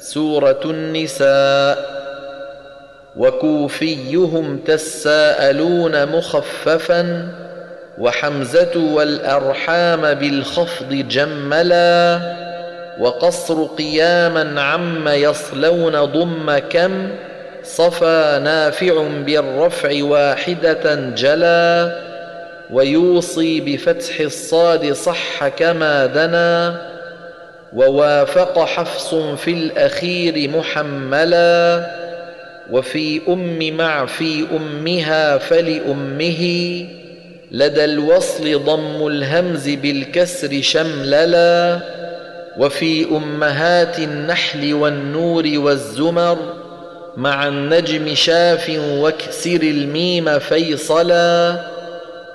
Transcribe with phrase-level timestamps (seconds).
[0.00, 2.00] سورة النساء
[3.16, 7.28] وكوفيهم تساءلون مخففا
[7.98, 12.20] وحمزة والأرحام بالخفض جملا
[13.00, 17.08] وقصر قياما عم يصلون ضم كم
[17.62, 21.96] صفى نافع بالرفع واحدة جلا
[22.70, 26.89] ويوصي بفتح الصاد صح كما دنا
[27.72, 31.86] ووافق حفص في الأخير محملا
[32.70, 36.42] وفي أم مع في أمها فلأمه
[37.50, 41.80] لدى الوصل ضم الهمز بالكسر شمللا
[42.58, 46.38] وفي أمهات النحل والنور والزمر
[47.16, 51.60] مع النجم شاف واكسر الميم فيصلا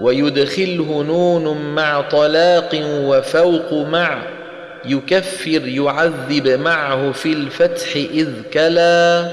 [0.00, 4.22] ويدخله نون مع طلاق وفوق مع
[4.84, 9.30] يكفر يعذب معه في الفتح إذ كلا.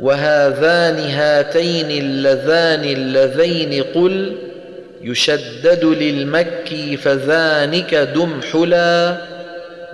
[0.00, 4.36] وهذان هاتين اللذان اللذين قل
[5.02, 9.16] يشدد للمكي فذانك دم حلا.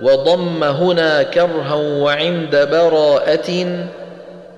[0.01, 3.67] وضم هنا كرها وعند براءة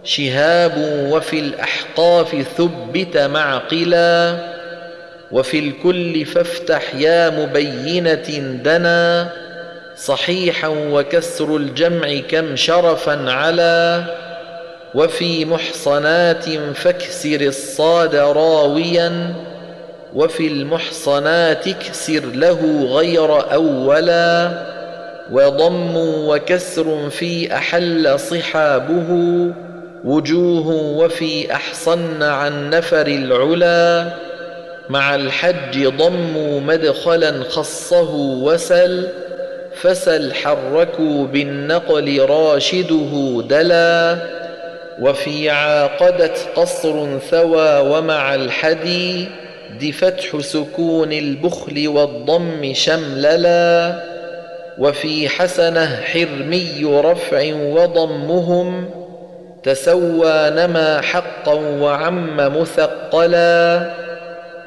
[0.04, 0.74] شهاب
[1.12, 4.36] وفي الأحقاف ثبت معقلا.
[5.32, 9.30] وفي الكل فافتح يا مبينة دنا.
[10.06, 14.04] صحيحا وكسر الجمع كم شرفا على
[14.96, 19.34] وفي محصنات فاكسر الصاد راويا
[20.16, 24.52] وفي المحصنات اكسر له غير أولا
[25.32, 29.10] وضم وكسر في أحل صحابه
[30.04, 34.14] وجوه وفي أحصن عن نفر العلا
[34.90, 39.08] مع الحج ضموا مدخلا خصه وسل
[39.82, 44.18] فسل حركوا بالنقل راشده دلا
[45.02, 49.28] وفي عاقدت قصر ثوى ومع الحدي
[49.82, 53.94] دفتح سكون البخل والضم شمللا
[54.78, 58.90] وفي حسنة حرمي رفع وضمهم
[59.64, 63.92] تسوى نما حقا وعم مثقلا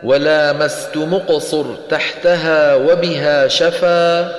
[0.05, 4.33] ولامست مقصر تحتها وبها شفا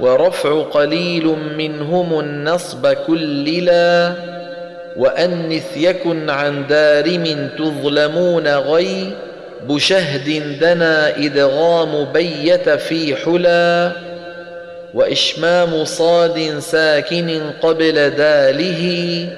[0.00, 4.12] ورفع قليل منهم النصب كللا
[4.96, 9.06] وأنث يكن عن دارم تظلمون غي
[9.68, 13.92] بشهد دنا إدغام بيت في حلا
[14.94, 19.28] وإشمام صاد ساكن قبل داله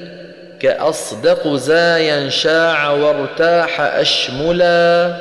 [0.60, 5.16] كأصدق زايا شاع وارتاح أشملا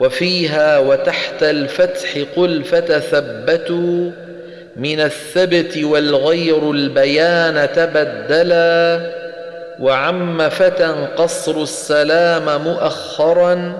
[0.00, 4.10] وفيها وتحت الفتح قل فتثبتوا
[4.76, 9.00] من الثبت والغير البيان تبدلا
[9.80, 13.72] وعم فتى قصر السلام مؤخرا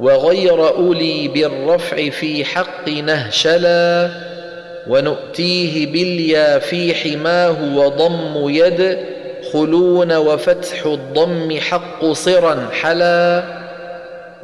[0.00, 4.10] وغير أولي بالرفع في حق نهشلا
[4.88, 8.98] ونؤتيه باليا في حماه وضم يد
[9.52, 13.42] خلون وفتح الضم حق صرا حلا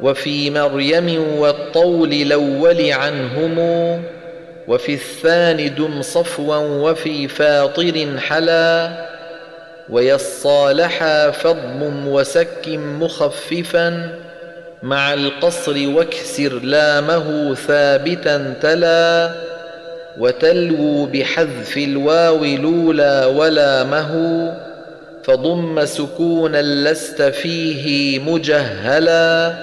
[0.01, 3.57] وفي مريم والطول الأول عنهم
[4.67, 8.91] وفي الثاني دم صفوا وفي فاطر حلا
[9.89, 14.09] ويصالحا فضم وسك مخففا
[14.83, 19.31] مع القصر واكسر لامه ثابتا تلا
[20.19, 24.53] وتلووا بحذف الواو لولا ولامه
[25.23, 29.53] فضم سكونا لست فيه مجهلا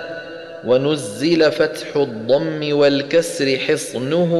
[0.66, 4.34] ونزل فتح الضم والكسر حصنه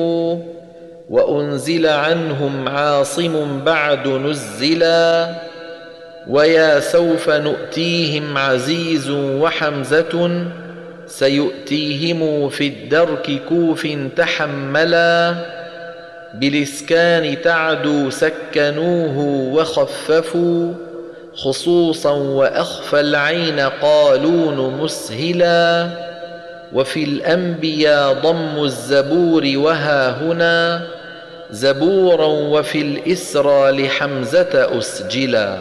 [1.11, 5.35] وأنزل عنهم عاصم بعد نزلا
[6.29, 10.45] ويا سوف نؤتيهم عزيز وحمزة
[11.07, 15.35] سيؤتيهم في الدرك كوف تحملا
[16.35, 19.19] بالإسكان تعدو سكنوه
[19.55, 20.73] وخففوا
[21.35, 25.89] خصوصا وأخفى العين قالون مسهلا
[26.73, 30.87] وفي الأنبياء ضم الزبور وها هنا
[31.51, 35.59] زبورا وفي الإسرى لحمزة أسجلا.